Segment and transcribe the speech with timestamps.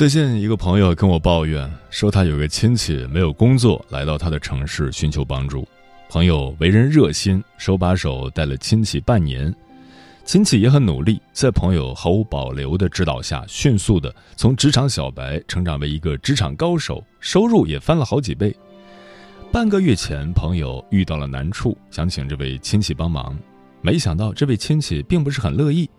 [0.00, 5.68] 最近一个朋友跟我抱怨说，他有个亲戚没有工作，来到他的城市寻求帮助。
[6.08, 9.54] 朋友为人热心，手把手带了亲戚半年，
[10.24, 18.56] 亲戚也很努力，在朋友毫无保留的指导下，迅速的从职场小白成长为一个职场高手，收入也翻了好几倍。
[19.52, 23.38] 半个月前，朋友遇到了难处，想请这位亲戚帮忙，
[23.82, 25.90] 没想到这位亲戚并不是很乐意，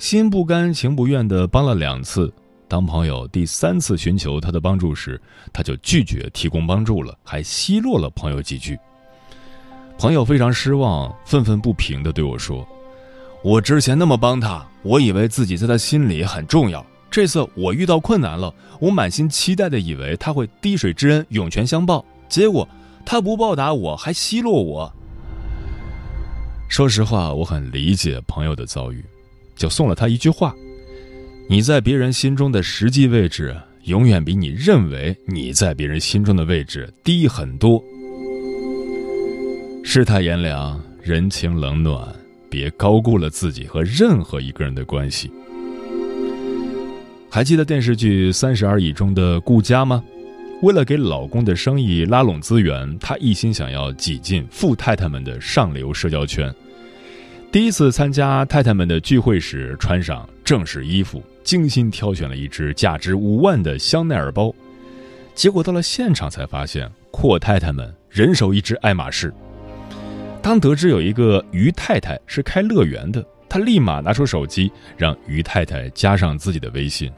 [0.00, 2.34] 心不甘情不愿的帮了两次。
[2.74, 5.20] 当朋友第三次寻求他的帮助时，
[5.52, 8.76] 他就拒绝提供帮助了，还奚落了朋友几句。
[9.96, 12.66] 朋友非常失望，愤愤不平地对我说
[13.44, 16.84] ：“我之前那么帮他，我以为自己在他心里很重要。
[17.12, 22.68] 这次我遇到困难了，我满心期待的以为他会滴水之恩涌泉相报，结果
[23.06, 24.92] 他不报答我，还奚落我。”
[26.68, 29.04] 说实话，我很理解朋友的遭遇，
[29.54, 30.52] 就送了他一句话。
[31.46, 37.82] 你在别人心中的实际位置，永远比你认为你在别人心中的位置低很多。
[39.84, 42.08] 世态炎凉，人情冷暖，
[42.48, 45.30] 别高估了自己和任何一个人的关系。
[47.30, 50.02] 还记得电视剧《三十而已》中的顾佳吗？
[50.62, 56.52] 为了给老公的生意拉拢资源，她一心想要挤进富太太们的上流社交圈。
[57.52, 61.22] 第一次参加太太们的聚会时，穿上正式衣服。
[61.44, 64.52] 精心挑选了一只价值五万的香奈儿包，
[65.34, 69.32] 结果到了现场才发现，阔太太们人手一只爱马仕。
[70.42, 77.12] 当得知有一个于太太是开乐园的，他立马拿出手机让于太太加上自己的微信。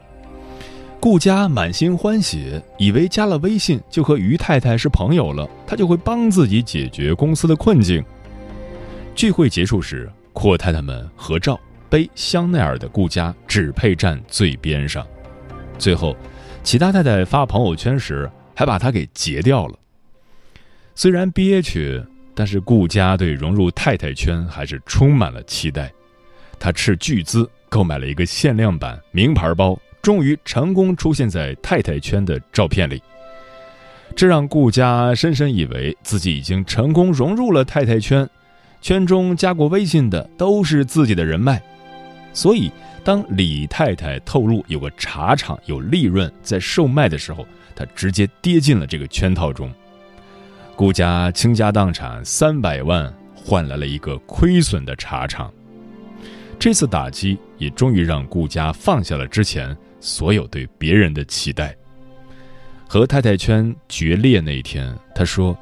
[0.99, 8.03] 顾佳满心欢喜，以为加了微信就和于太太是朋友了，他就会帮自己解决公司的困境。
[9.13, 11.59] 聚会结束时，阔太太们合照。
[11.89, 15.05] 背香奈儿的顾家只配站最边上，
[15.77, 16.15] 最后，
[16.63, 19.77] 其他太太发朋友圈时还把他给截掉了。
[20.95, 22.03] 虽然憋屈，
[22.33, 25.91] 但是顾家对融入太太圈还是充满了期待。
[26.59, 33.01] 他斥巨资购买了一个限量版名牌包，终于成功出现在太太圈的照片里。
[34.15, 38.27] 这让顾家深深以为自己已经成功融入了太太圈，
[38.81, 41.61] 圈中加过微信的都是自己的人脉。
[42.33, 42.71] 所以，
[43.03, 47.45] 当李太太透露有个茶厂有利润在售卖的时候，
[47.75, 49.73] 她直接跌进了这个圈套中。
[50.75, 55.51] 顾家倾家荡产三百万换来了一个亏损的茶厂，
[56.59, 61.75] 这次打击也终于让顾家放下了之前所有对别人的期待。
[62.87, 65.57] 和太太圈决裂那一天，他说：“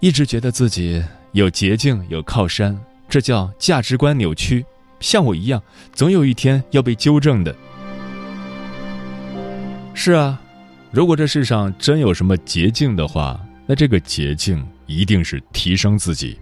[0.00, 4.64] 一直觉得自己有捷径有靠山，这叫价值观扭曲。”
[5.00, 7.54] 像我一样，总有一天要被纠正的。
[9.94, 10.40] 是啊，
[10.90, 16.38] 如果这世上真有什么捷径的话，那这个捷径一定是提升自己。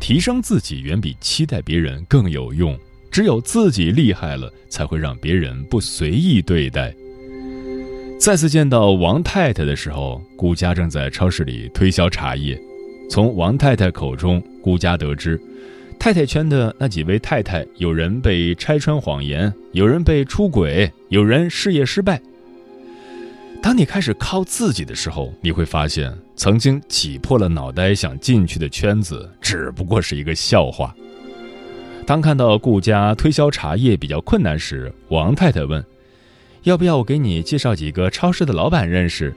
[0.00, 2.78] 提升自己远比期待别人更有用。
[3.10, 6.94] 只有自己厉害了，才会让别人不随意对待。
[8.20, 12.60] 再次见到王太太的时候，顾家正在超市里推销茶叶。
[13.10, 15.40] 从王太太口中，顾家得知。
[15.98, 22.20] 太太圈的那几位太太，有人被拆穿谎言，有人被出轨，有人事业失败。
[23.60, 30.94] 当你开始靠自己的时候，你会发现，曾经挤破了脑袋想进去的圈子，只不过是一个笑话。
[32.06, 35.84] 当看到顾家推销茶叶比较困难时，王太太问
[36.62, 39.34] ：“要不要我给你介绍几个超市的老板认识？”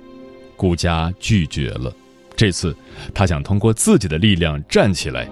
[0.56, 1.92] 顾家拒绝了。
[2.36, 2.74] 这次，
[3.14, 5.28] 他想通过自己的力量站起来。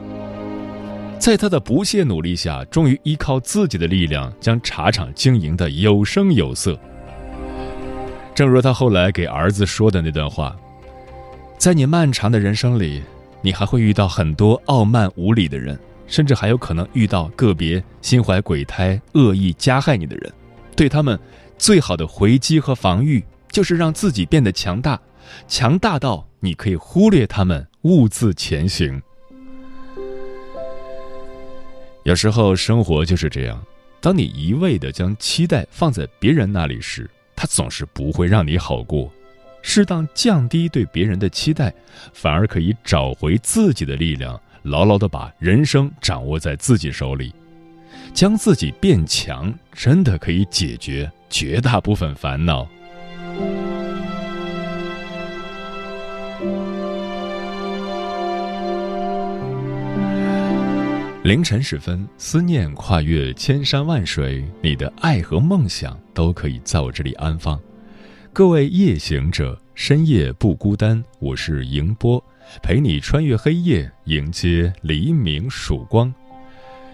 [1.19, 6.79] 在他的不懈努力下，终于依靠自己的力量将茶厂经营的有声有色。
[8.33, 10.55] 正如他后来给儿子说的那段话
[11.59, 13.03] ：“在你漫长的人生里，
[13.41, 15.77] 你还会遇到很多傲慢无礼的人，
[16.07, 20.31] 甚至还有可能遇到个别心怀鬼胎、恶意加害你的人。
[20.73, 21.19] 对他们，
[21.57, 23.21] 最好的回击和防御
[23.51, 24.97] 就是让自己变得强大，
[25.49, 29.01] 强大到你可以忽略他们，兀自前行。”
[32.09, 33.63] 有时候生活就是这样，
[34.01, 39.13] 当你一味的将期待放在别人那里时，他总是不会让你好过。
[39.61, 41.71] 适当降低对别人的期待，
[42.11, 47.31] 反而可以找回自己的力量，牢牢的把人生掌握在自己手里，
[48.11, 52.67] 将自己变强，真的可以解决绝大部分烦恼。
[61.21, 67.59] 凌晨时分，思念跨越千山万水，你的爱和梦想都可以在我这里安放。
[68.31, 72.23] 各位夜行者，深夜不孤单，我是迎波，
[72.63, 76.11] 陪你穿越黑夜，迎接黎明曙光。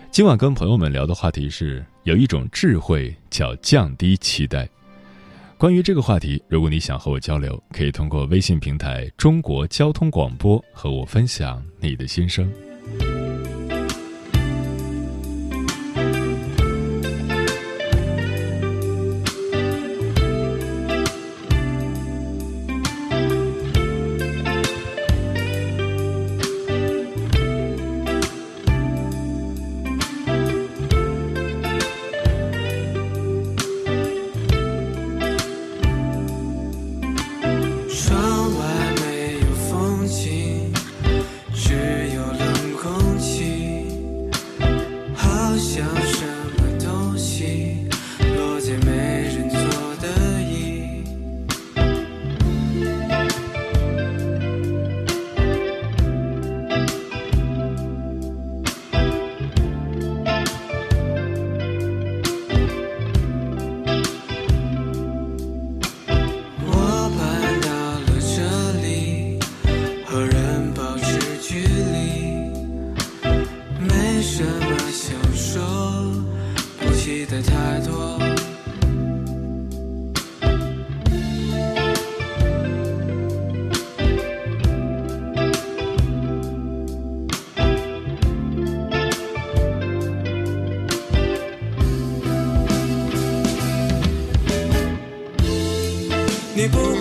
[0.10, 4.68] 今晚跟朋友们聊的话题是，有一种智慧叫降低期待。
[5.56, 12.52] 关于这个话题，如果你想和我交流，可以通过微信平台“中国交通广播”和我分享你的心声。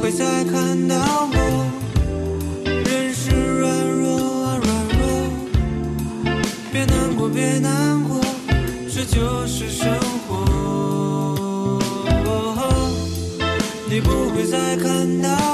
[0.04, 0.96] 会再看到
[1.32, 1.36] 我，
[2.66, 5.02] 人是软弱啊软弱，
[6.70, 8.20] 别难过别难过，
[8.86, 9.90] 这就是生
[10.28, 10.44] 活。
[13.88, 15.53] 你不会再看到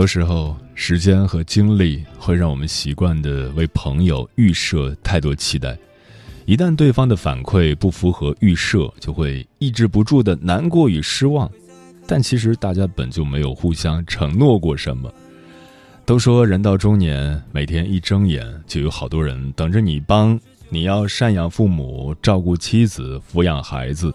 [0.00, 5.76] 多时候，时间和精力会让我们习惯的为朋友预设太多期待，
[6.46, 11.50] 一旦对方的反馈不符合预设，就会抑制不住的难过与失望。
[12.06, 15.12] 但其实大家本就没有互相承诺过什么。
[16.06, 20.40] 都说人到中年，每天一睁眼就有好多人等着你帮
[20.70, 24.10] 你要赡养父母、照顾妻子、抚养孩子，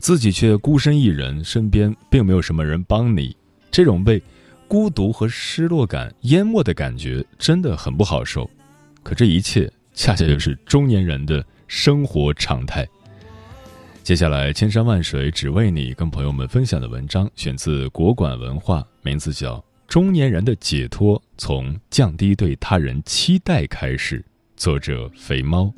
[0.00, 3.36] 自己却孤身一人，身边并没有什么人帮你，
[3.70, 4.20] 这种被
[4.68, 8.48] 孤独和失落感淹没的感觉真的很不好受。
[9.02, 12.86] 可这一切恰恰就是中年人的生活常态。
[14.02, 19.56] 接下来，千山万水只为你，跟朋友们分享的文章选自国馆文化，名字叫
[19.88, 24.18] 《中年人的解脱：从降低对他人期待开始》，
[24.56, 25.72] 作者肥猫。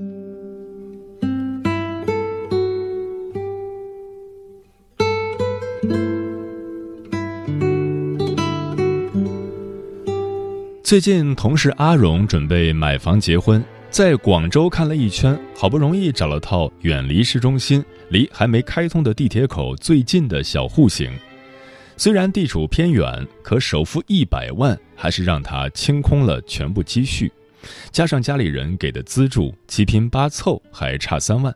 [10.87, 13.61] 最近，同事阿荣准备买房结婚。
[13.90, 21.11] 在广州看了一圈，好不容易找了套远离市中心、离还没开通的地铁口最近的小户型。
[21.97, 27.33] 虽然地处偏远，可首付一百万还是让他清空了全部积蓄，
[27.90, 31.52] 加上家里人给的资助，七拼八凑还差三万。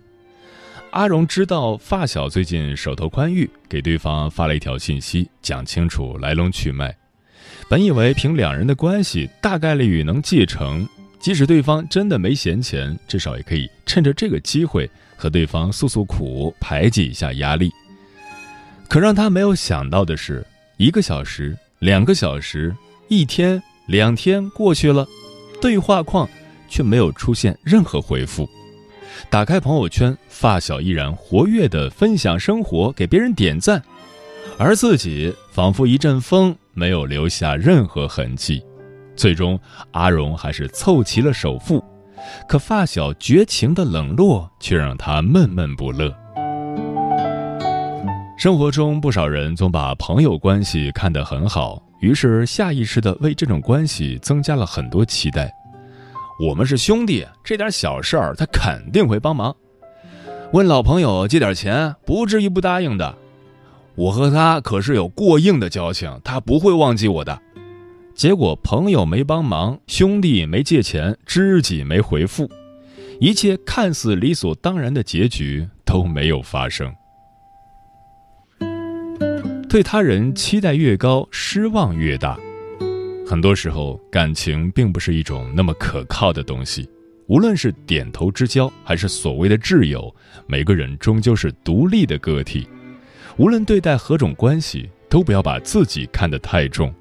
[0.91, 7.00] 阿荣知道发小最近手头宽裕，给对方发了一条信息，讲清楚来龙去脉。
[7.71, 10.85] 本以为凭两人的关系，大概率能继承。
[11.21, 17.71] 即使对方真的没闲钱，至少也可以趁着这个机会和对方诉诉苦，排解一下压力。
[18.89, 20.45] 可让他没有想到的是，
[20.79, 22.75] 一个小时、两个小时、
[23.07, 25.07] 一天、两天过去了，
[25.61, 26.29] 对话框
[26.69, 28.51] 却没有出现任何回复。
[29.29, 33.81] 打开朋友圈，发小依然活跃地分享生活，给别人点赞，
[34.59, 38.65] 而自己仿佛一阵风，没有留下任何痕迹。
[39.15, 39.61] 最终，
[39.93, 41.85] 阿荣还是凑齐了首付，
[42.49, 46.11] 可发小绝情的冷落却让他闷闷不乐。
[48.39, 55.53] 生活中，不少人总把朋友关系看得很好，于是下意识地为这种关系增加了很多期待。
[56.49, 59.55] 我们是兄弟，这点小事儿他肯定会帮忙。
[60.55, 63.15] 问老朋友借点钱，不至于不答应的。
[64.01, 67.39] 我和他可是有过硬的交情，他不会忘记我的。
[68.15, 72.49] 结果朋友没帮忙，兄弟没借钱，知己没回复，
[73.21, 76.91] 一切看似理所当然的结局都没有发生。
[79.69, 82.41] 对他人期待越高，失望越大。
[83.27, 86.89] 很多时候，感情并不是一种那么可靠的东西。
[87.27, 90.13] 无论是点头之交，还是所谓的挚友，
[90.47, 92.67] 每个人终究是独立的个体。
[93.41, 96.95] 无论对待何种关系，都不要把自己看得太重。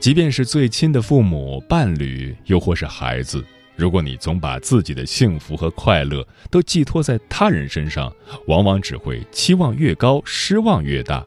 [0.00, 3.40] 即便是最亲的父母、伴侣，又或是孩子，
[3.76, 8.12] 如果你总把自己的幸福和快乐都寄托在他人身上，
[8.48, 11.24] 往往只会期望越高，失望越大。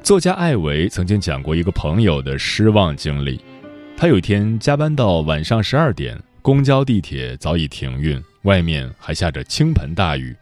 [0.00, 3.40] 作家艾维曾经讲过一个朋友的失望经历：
[3.96, 10.36] 他有一天加班到晚上十二点，公交、地铁早已停运，外面还下着倾盆大雨，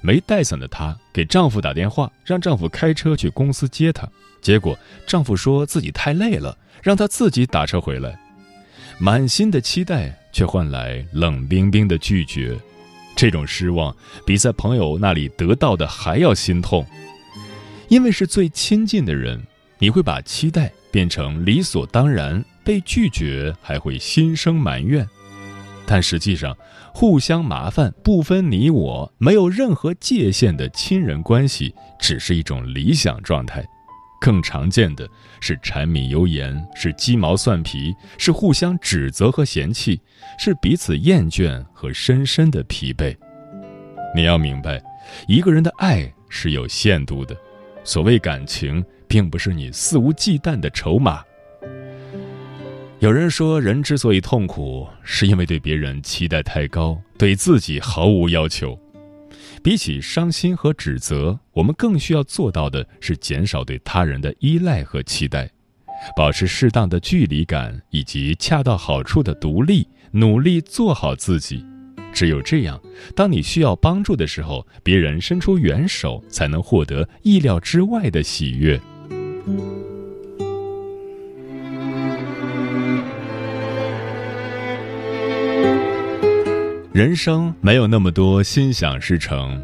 [0.00, 4.08] 没带伞的她给丈夫打电话，让丈夫开车去公司接她。
[4.40, 8.18] 结果，丈夫说自己太累了，让她自己打车回来。
[8.98, 12.56] 满心的期待，却换来冷冰冰的拒绝。
[13.16, 13.94] 这种失望，
[14.26, 16.86] 比在朋友那里得到的还要心痛。
[17.88, 19.40] 因为是最亲近的人，
[19.78, 25.08] 你会把期待变成理所当然，被拒绝还会心生埋怨。
[25.86, 26.56] 但实际上，
[26.96, 33.66] 互相麻烦、不分你我、没有任何界限的亲人关系，只是一种理想状态。
[34.20, 35.06] 更常见的
[35.40, 40.00] 是柴米油盐，是鸡毛蒜皮，是互相指责和嫌弃，
[40.38, 43.14] 是彼此厌倦和深深的疲惫。
[44.14, 44.80] 你要明白，
[45.26, 47.36] 一个人的爱是有限度的。
[47.82, 51.24] 所谓感情，并不是你肆无忌惮的筹码。
[53.04, 58.80] 有人说，人之所以痛苦，是因为对别人期待太高，对自己毫无要求。
[59.62, 65.50] 比起伤心和指责，我们更需要做到的是减少对他人的依赖和期待，
[66.16, 71.62] 保持适当的距离感以及恰到好处的独立，努力做好自己。
[72.10, 72.80] 只有这样，
[73.14, 78.80] 当你需要帮助的时候，别人伸出援手，才能获得意料之外的喜悦。
[86.94, 89.60] 人生没有那么多心想事成，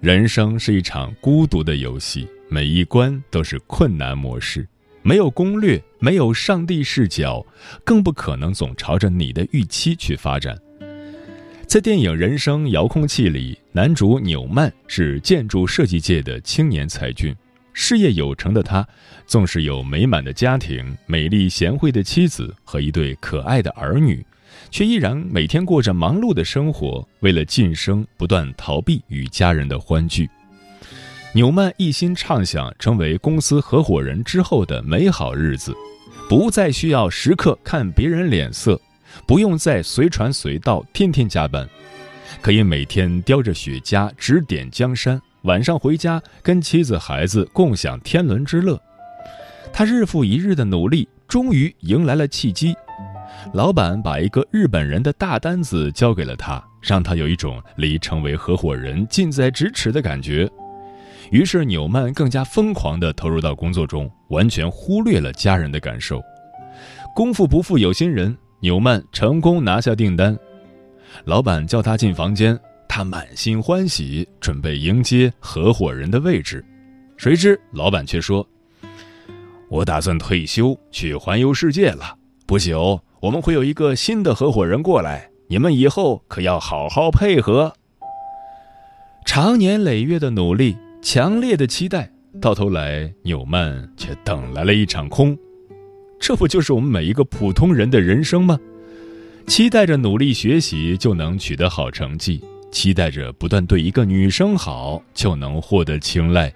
[0.00, 4.64] 人生是一场孤独的游戏，每一关都是困难模式，
[5.02, 7.44] 没有攻略，没有上帝视角，
[7.84, 10.56] 更不可能总朝着你的预期去发展。
[11.66, 17.34] 在电影《人生遥控器》里，男主纽曼是建筑设计界的青年才俊，
[17.72, 18.86] 事业有成的他，
[19.26, 24.24] 纵使有美满的家庭、美丽贤惠的妻子和一对可爱的儿女。
[24.70, 30.28] 却依然每天过着忙碌的生活，为了晋升，不断逃避与家人的欢聚。
[31.34, 35.74] 纽曼一心畅想成为公司合伙人之后的美好日子，
[36.28, 38.80] 不再需要时刻看别人脸色，
[39.26, 41.68] 不用再随传随到，天天加班，
[42.40, 48.80] 可以每天叼着雪茄指点江山，晚上回家跟妻子孩子共享天伦之乐。
[49.70, 52.74] 他日复一日的努力，终于迎来了契机。
[53.52, 60.48] 老板把一个日本人的大单子交给了他，让他有一种离成为合伙人近在咫尺的感觉。
[61.30, 66.22] 于是纽曼更加疯狂地投入到工作中，完全忽略了家人的感受。
[67.14, 70.36] 功夫不负有心人，纽曼成功拿下订单。
[71.24, 76.64] 老板叫他进房间，他满心欢喜，准备迎接合伙人的位置。
[77.16, 78.46] 谁知老板却说
[79.68, 82.16] ：“我打算退休去环游世界了，
[82.46, 87.72] 不久。”我们会有一个新的合伙人过来，你们以后可要好好配合。
[89.24, 92.10] 长年累月的努力，强烈的期待，
[92.40, 95.36] 到头来纽曼却等来了一场空。
[96.20, 98.58] 这不就是我们每一个普通人的人生吗？
[99.48, 106.52] 期待着努力学习就能取得好成绩，期待着不断对一个女生好就能获得青睐，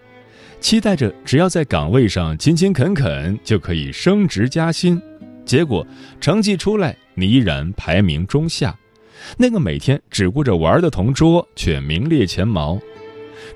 [0.60, 5.00] 期待着只要在岗位上勤勤恳恳就可以升职加薪。
[5.44, 5.86] 结果
[6.20, 8.76] 成绩出来，你依然排名中下。
[9.36, 12.80] 那个每天只顾着玩的同桌却名列前茅。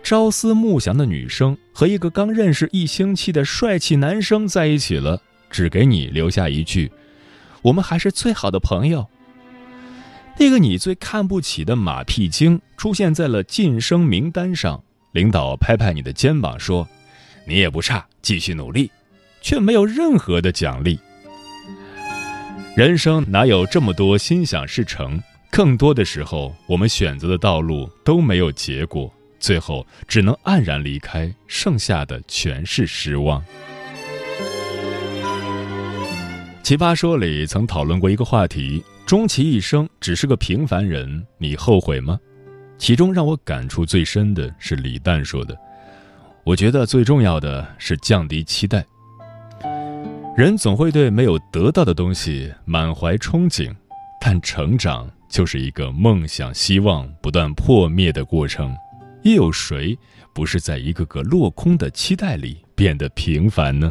[0.02, 6.90] 朝思暮想的女生和一个刚认识一星期的帅气男生在一起了，只给你留下一句
[7.62, 9.07] ：“我们还是最好的朋友。”
[10.38, 16.87] 那个你最看不起的马屁精出现在了晋升名单上，领导拍拍你的肩膀说
[17.47, 18.90] ：“你也不差，继续努力。”
[19.40, 20.99] 却没有任何的奖励。
[22.76, 25.18] 人生哪有这么多心想事成？
[25.50, 33.42] 更多的时候，我们选择的道路都没有结果，最后只能黯然离开，剩下的全是失望。
[36.62, 42.21] 奇葩说里曾讨论过一个话题：终其一生只是个平凡人，你后悔吗？
[42.76, 45.56] 其中让我感触最深的是李诞说的
[46.45, 48.84] ：“我觉得最重要的是降低期待。”
[50.36, 53.75] 人总会对没有得到的东西满怀憧憬，
[54.20, 58.76] 但成长就是一个梦想、希望不断破灭的过程。
[59.22, 59.99] 又有谁
[60.34, 63.90] 不是在一个个落空的期待里变得平凡呢？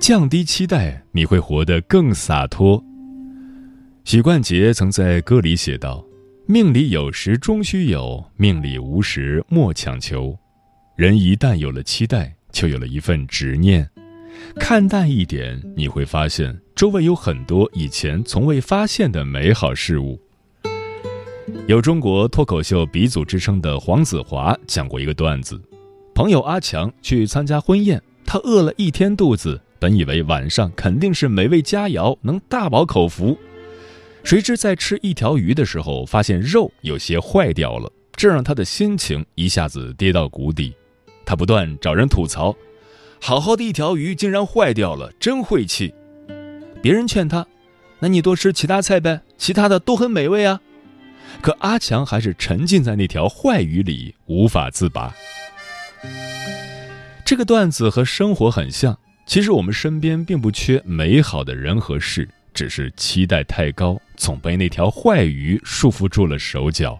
[0.00, 2.82] 降低期待，你会活得更洒脱。
[4.02, 6.05] 许冠杰曾在歌里写道。
[6.48, 10.38] 命里有时终须有，命里无时莫强求。
[10.94, 13.90] 人一旦有了期待，就有了一份执念。
[14.54, 20.20] 看淡一点，你会发现周围有很多以前从未发现的美好事物。
[21.66, 25.60] 有中国脱口秀鼻祖之称的黄子华讲过一个段子：
[26.14, 33.36] 朋友阿强去参加婚宴，他饿了一天肚子，本以为晚上肯定是美味佳肴，能大饱口福。
[34.26, 40.74] 谁知在吃一条鱼的时候，发现肉有些坏掉了，这让他的心情一下子跌到谷底。
[41.24, 42.52] 他不断找人吐槽
[43.22, 45.94] ：“好好的一条鱼竟然坏掉了，真晦气。”
[46.82, 47.46] 别人劝他
[48.00, 50.60] ：“那你多吃其他菜呗，其他的都很美味啊。”
[51.40, 55.14] 可阿强还是沉浸在那条坏鱼里，无法自拔。
[57.24, 62.28] 这个段子和生活很像，其实我们身边并不缺美好的人和事。
[62.56, 66.98] 只是期待太高，总被那条坏鱼束缚住了手脚。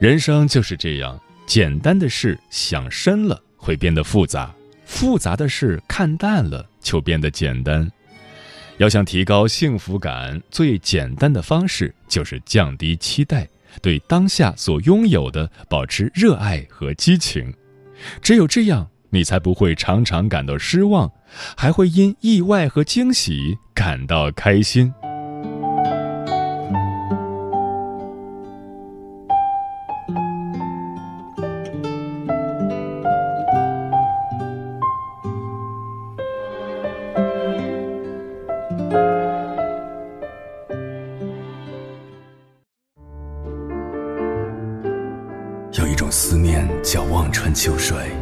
[0.00, 4.52] 人生就是这样，简单的事想深了会变得复杂，
[4.84, 7.88] 复杂的事看淡了就变得简单。
[8.78, 13.48] 要想提高幸福感，最简单的方式就是降低期待，
[13.80, 17.54] 对当下所拥有的保持热爱和激情。
[18.20, 18.90] 只有这样。
[19.14, 21.12] 你才不会常常感到失望，
[21.54, 24.92] 还会因意外和惊喜感到开心。
[45.72, 48.21] 有一种思念叫望穿秋水。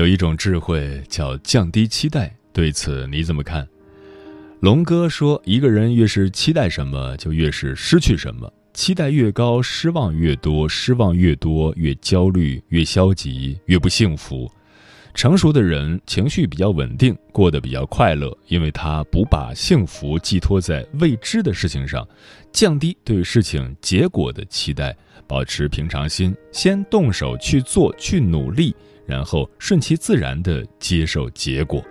[0.00, 3.68] 有一种智慧叫降低期待，对此你怎么看？
[4.60, 8.50] 龙哥说，一个人越是期待什么，就越是失去什么。
[8.72, 14.50] 期待越高，失望越多；失望越多，越焦虑，越消极，越不幸福。
[15.14, 22.06] 成熟的人情绪比较稳定，过得比较快乐，因为他不把幸福寄托在未知的事情上，
[22.52, 24.96] 降低对事情结果的期待，
[25.26, 28.74] 保持平常心，先动手去做，去努力，
[29.06, 31.84] 然后顺其自然地接受结果。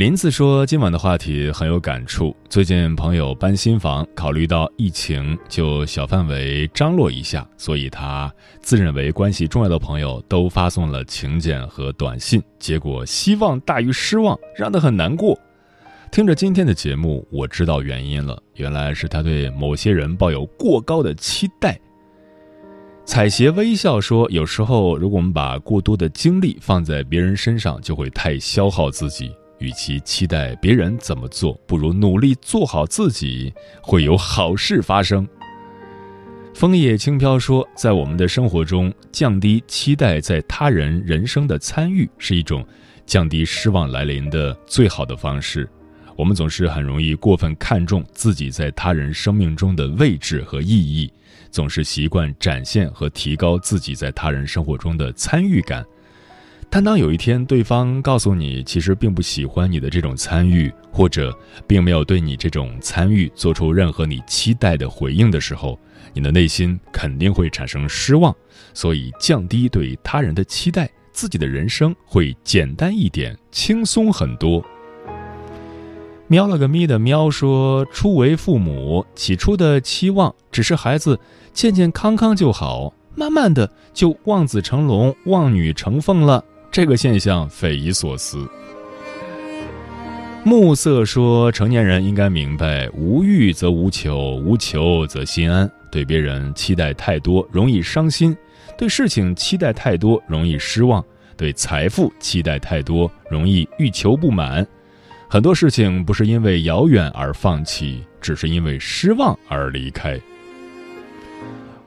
[0.00, 2.34] 林子说：“今晚的话题很有感触。
[2.48, 8.32] 最近朋友搬新房，考虑到疫情，就小范围张罗一下，所以他
[8.62, 15.38] 自认为关系重要的朋友都发送了请柬和短信，结果希望大于失望，让他很难过。
[16.10, 21.78] 听着今天的节目，我知道原因了，原来是他对某些人抱有过高的期待。”
[23.04, 29.30] 彩鞋微笑说：“有时候，如果我们把过多的精力放在别人身上，就会太消耗自己。”
[29.60, 35.26] 与其期待别人怎么做，不如努力做好自己，会有好事发生。
[36.52, 42.66] 枫叶轻飘说，在我们的生活中，降低期待在他人人生的参与，是一种
[43.06, 45.68] 降低失望来临的最好的方式。
[46.16, 51.10] 我们总是很容易过分看重自己在他人生命中的位置和意义，
[51.50, 55.82] 总是习惯展现和提高自己在他人生活中的参与感。
[56.72, 65.76] 但当有一天对方告诉你，其实并不喜欢你的这种参与，或者并没有对你这种参与做出任何你期待的回应的时候，
[66.14, 68.32] 你的内心肯定会产生失望。
[68.72, 74.64] 所以，降低对他人的期待，自己的人生会简单一点，轻松很多。
[76.28, 81.18] 喵了个咪的喵说：“初为父母，起初的期望只是孩子
[81.52, 88.48] 健健康康就好，慢慢的就望子成龙、望女成凤了。”这个现象匪夷所思。
[90.44, 95.70] 暮色说：“成年人应该明白，无欲则无求，无求则心安。
[95.90, 98.32] 对别人期待太多，容易伤心；
[98.78, 101.02] 对事情期待太多，容易失望；
[101.36, 104.66] 对财富期待太多，容易欲求不满。
[105.28, 110.18] 很多事情不是因为遥远而放弃，只是因为失望而离开。”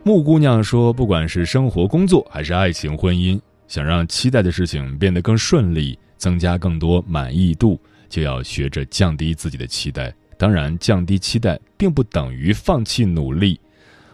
[0.03, 3.39] 木姑娘说：“不管是生活、工作，还是爱情、婚姻。”
[3.73, 10.13] 想让期待的事情变得更顺利，增加更多满意度，就要学着降低自己的期待。
[10.37, 13.59] 当然，降低期待并不等于放弃努力。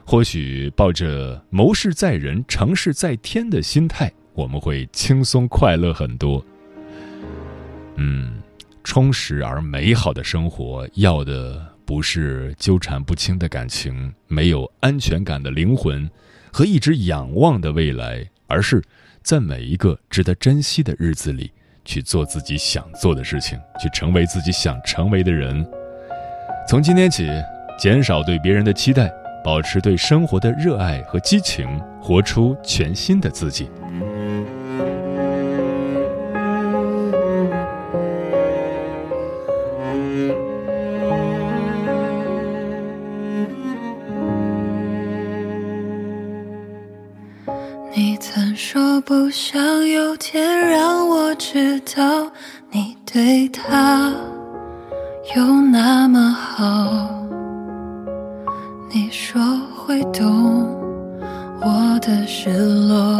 [0.06, 6.42] 或许抱着“谋事在人，成事在天”的心态，我们会轻松快乐很多。
[7.98, 8.42] 嗯，
[8.86, 16.10] 充实而美好的生活，要的不是纠缠不清的感情，没有安全感的灵魂，
[16.50, 18.82] 和一直仰望的未来，而是。
[19.24, 21.52] 在每一个值得珍惜的日子里，
[21.86, 25.66] 去做自己想做的事情，去成为自己想成为的人。
[26.68, 27.28] 从今天起，
[27.78, 29.12] 减少对别人的期待，
[29.44, 31.68] 保持对生活的热爱和激情，
[32.02, 33.70] 活出全新的自己。
[49.10, 52.32] 不想有天让我知道
[52.70, 54.14] 你对他
[55.36, 57.10] 有那么好。
[58.92, 59.42] 你说
[59.76, 60.64] 会懂
[61.60, 62.52] 我的失
[62.88, 63.20] 落，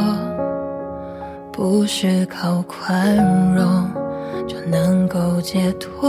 [1.52, 3.18] 不是靠宽
[3.56, 3.90] 容
[4.48, 6.08] 就能够解脱。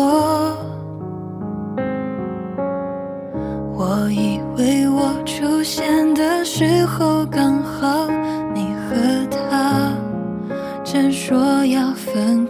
[3.74, 7.59] 我以为我出现的时候刚
[11.30, 12.49] 说要分开，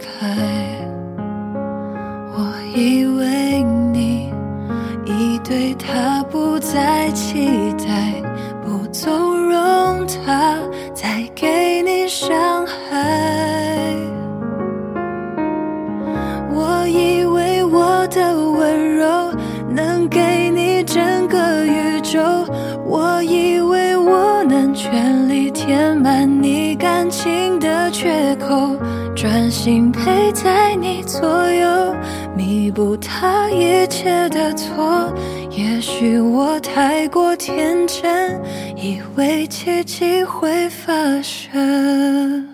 [29.63, 31.21] 心陪在你左
[31.51, 31.95] 右，
[32.35, 35.13] 弥补他一切的错。
[35.51, 38.41] 也许我太过天真，
[38.75, 42.50] 以为奇迹会发生。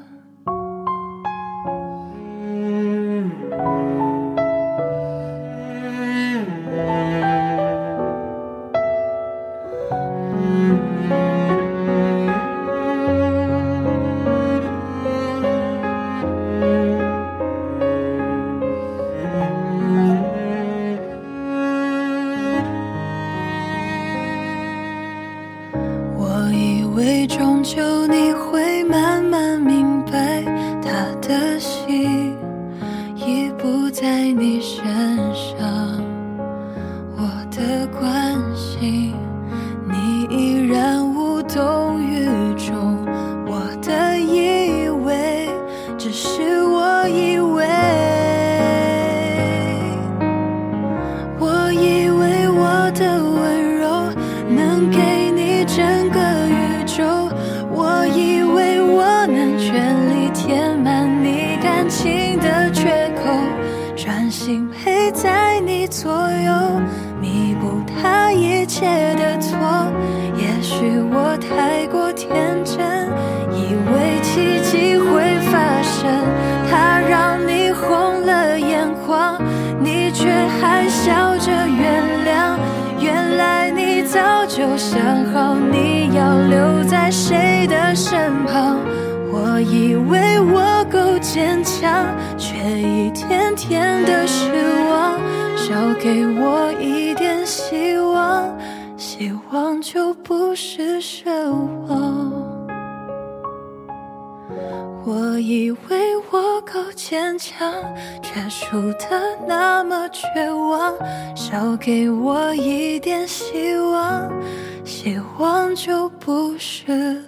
[86.17, 88.80] 要留在谁的身旁。
[89.32, 94.51] 我以为我够坚强，却一天天的失
[94.89, 95.19] 望。
[95.56, 98.49] 少给我一点希望，
[98.97, 101.30] 希望就不是奢
[101.88, 102.32] 望。
[105.06, 107.71] 我以为我够坚强，
[108.21, 110.93] 却输得那么绝望。
[111.36, 114.30] 少给我一点希望，
[114.88, 117.21] 希望就不是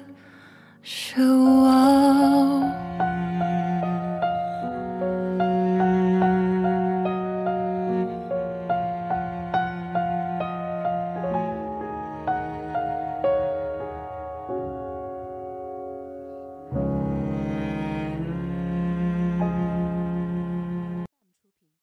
[0.82, 1.22] 奢
[1.62, 3.09] 望。